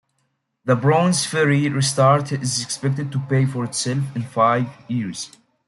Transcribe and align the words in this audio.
The 0.65 0.75
Browns 0.75 1.27
Ferry 1.27 1.69
restart 1.69 2.31
is 2.31 2.63
expected 2.63 3.11
to 3.11 3.19
pay 3.19 3.45
for 3.45 3.63
itself 3.65 4.15
in 4.15 4.23
five 4.23 4.67
years. 4.87 5.29